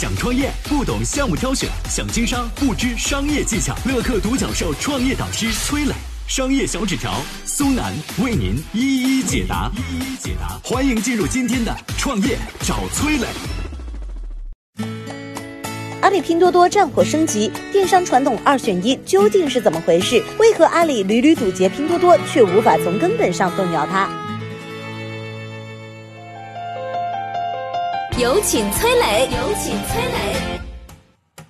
[0.00, 3.76] 想创业不懂项目挑选，想经商不知商业技巧。
[3.84, 5.92] 乐客独角兽创业导师崔磊，
[6.26, 7.92] 商业小纸条苏南
[8.24, 9.70] 为您一一解答。
[9.76, 13.26] 一一解答，欢迎进入今天的创业找崔磊。
[16.00, 20.24] 阿里拼多多战火升级，电商传统二选一究竟是怎么回事？
[20.38, 24.08] 为何阿里屡屡堵截拼多多，却无法从根本上动摇它？
[28.20, 29.26] 有请崔磊。
[29.34, 30.60] 有请崔磊。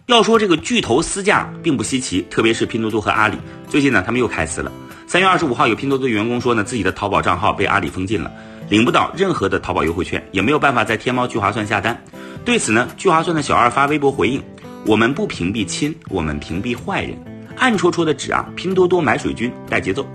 [0.07, 3.37] 要说这个巨头私价并不稀奇，特别是拼多多和阿里。
[3.69, 4.71] 最近呢，他们又开撕了。
[5.05, 8.31] 三月二十五号，有拼多多员工说呢，自己的淘宝账号被阿里封禁了，
[8.69, 12.01] 领不到任何的淘宝优惠券，也没有办法在天猫聚划算下单。
[12.45, 14.41] 对此呢，聚划算的小二发微博回应
[14.87, 17.19] ：“我们不屏蔽亲，我们屏蔽坏人。”
[17.59, 20.07] 暗戳戳的指啊，拼多多买水军带节奏。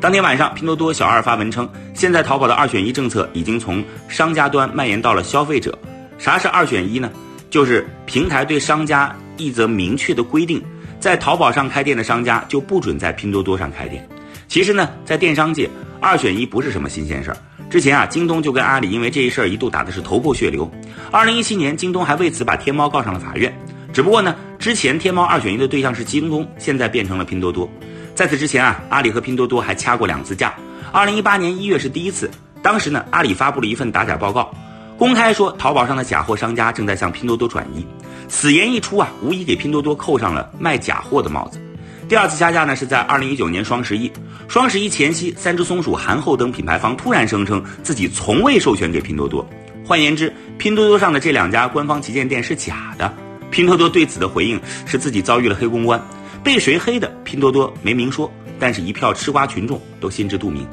[0.00, 5.78] 当天晚上，拼多多小二发文称，现在淘宝的二选一政策已经从商家端蔓延到了消费者。
[6.18, 7.10] 啥是二选一呢？
[7.48, 10.62] 就是平台对商家一则明确的规定，
[11.00, 14.06] 在淘宝上开店的商家就不准在拼多多上开店。
[14.48, 17.36] 其实呢，在电商界，二选一不是什么新鲜事儿。
[17.70, 20.70] 之前啊，京东就跟阿里因为这一事儿一度打的是头破血流。
[21.10, 23.56] 二零一七年，京东还为此把天猫告上了法院。
[23.92, 27.70] 只不过呢，之前天猫二选一的对象是京东，现在变成了拼多多。
[28.14, 30.54] 在此之前啊，阿里和拼多多还掐过两次架。
[30.92, 32.30] 二零一八年一月是第一次，
[32.62, 34.52] 当时呢，阿里发布了一份打假报告。
[34.98, 37.86] 公开说，淘宝上的假货商家正在向拼多多转移。
[38.26, 41.60] 此言一出啊，无疑给拼多多扣上了卖假货的帽子。
[42.08, 44.10] 第二次加价呢，是在二零一九年双十一。
[44.48, 49.48] 双十一前夕，三只松鼠、韩后等品牌方突然声称自己从未授权给拼多多。
[49.86, 53.14] 换言之，拼多多上的这两家官方旗舰店是假的。
[53.52, 56.02] 拼多多对此的回应是自己遭遇了黑公关，
[56.42, 57.08] 被谁黑的？
[57.22, 60.66] 拼多多没明说，但是一票吃瓜群众都心知肚明。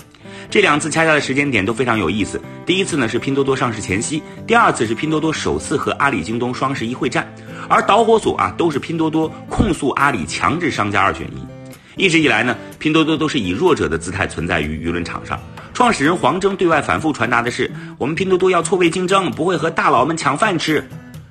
[0.50, 2.42] 这两次掐架的时间点都非常有意思。
[2.66, 7.28] 第一次呢是拼多多上市前夕，第二次是拼多多首次和阿里、京东双十一会战，
[7.68, 12.04] 而导火索啊都是拼多多控诉阿里强制商家二选一。
[12.04, 15.40] 一直以来呢，拼多多都是以弱者的姿态存在于舆论场上。
[15.74, 20.86] 创始人黄峥对外反复传达的是，我们拼多多要错位竞争，不会和大佬们抢饭吃。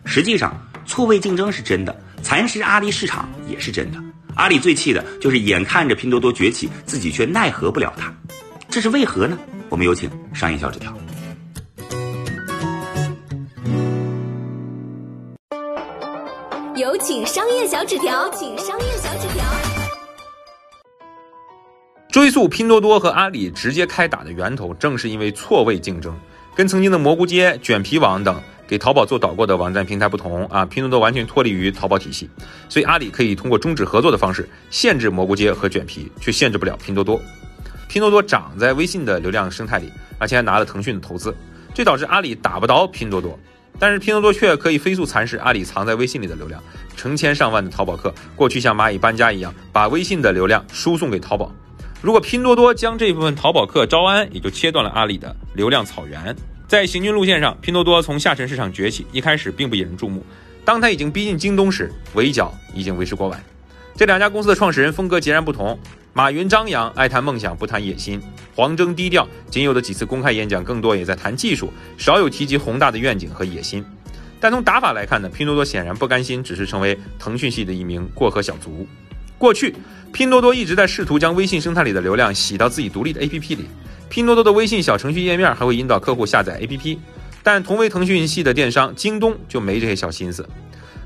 [0.05, 0.55] 实际上，
[0.87, 3.99] 错位竞争是真的，蚕食阿里市场也是真的。
[4.37, 8.14] 阿里最气的就是眼看着拼多多崛起，自己却奈何不了它。
[8.75, 9.39] 这是为何呢？
[9.69, 10.93] 我们有请商业小纸条。
[16.75, 19.45] 有请商业小纸条，请商业小纸条。
[22.11, 26.13] 追溯拼多多和阿里直接开打的源头，正是因为错位竞争。
[26.57, 32.29] 跟曾经的蘑菇街、卷皮网等给淘宝做导购的网站平台不同啊，拼多多完全脱离于淘宝体系，
[32.69, 37.21] 所以阿里可以通过终止合作的方式限制蘑菇街和卷皮，却限制不了拼多多。
[37.95, 39.89] 拼多多长在微信的流量生态里，
[40.19, 41.33] 而且还拿了腾讯的投资，
[41.73, 43.39] 这导致阿里打不倒拼多多，
[43.79, 46.61] 但是拼多多却可以飞速蚕食阿里藏在微信里的流量，
[46.97, 51.55] 成千上万的淘宝客过去像蚂蚁搬家一样，把微信的流量输送给淘宝。
[52.03, 56.35] 如果拼多多将这部分淘宝客招安，也就切断了阿里的流量草原。
[56.67, 60.27] 在行军路线上，拼多多从下沉市场崛起，一开始并不引人注目。
[60.65, 63.41] 当它已经逼近京东时，围剿已经为时过晚。
[63.97, 65.79] 这两家公司的创始人风格截然不同。
[66.17, 68.21] 马云张扬，爱谈梦想不谈野心；
[68.55, 73.85] 黄峥低调，仅有的几次公开演讲，更多也在谈技术，少有提及宏大的愿景和野心。
[74.39, 78.87] 但从打法来看呢，拼多多显然不甘心只是成为腾讯系的一名过河小卒。
[79.39, 79.75] 过去，
[80.13, 83.65] 拼多多一直在试图将微信生态里的流量洗到自己独立的 APP 里，
[84.09, 86.97] 拼多多的微信小程序页面还会引导客户下载 APP。
[87.43, 90.49] 但同为腾讯系的电商京东就没这些小心思。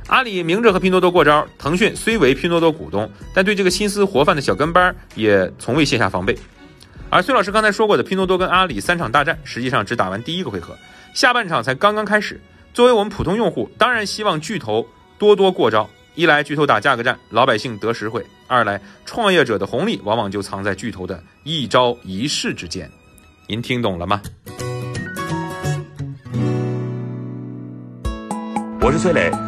[0.09, 6.37] 阿里明着和拼多多过招，腾讯虽为拼多多股东，但对这个心思活泛的小跟班也从未卸下防备。
[7.11, 10.77] 而崔老师刚才说过的，拼多多跟阿里三场大战，实际上只打完第一个回合，
[11.15, 12.41] 下半场才刚刚开始。
[12.73, 14.87] 作为我们普通用户，当然希望巨头
[15.19, 15.89] 多多过招。
[16.15, 22.91] 一来巨头打价格战，老百姓得实惠；二来创业者的红利往往就藏在巨头的一招一式之间。
[23.47, 24.21] 您听懂了吗？
[28.81, 29.48] 我是崔磊。